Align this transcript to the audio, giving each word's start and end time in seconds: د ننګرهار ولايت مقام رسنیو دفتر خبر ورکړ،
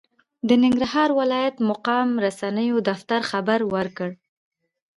د 0.47 0.49
ننګرهار 0.63 1.09
ولايت 1.19 1.55
مقام 1.69 2.09
رسنیو 2.25 2.77
دفتر 2.89 3.19
خبر 3.31 3.59
ورکړ، 3.73 4.09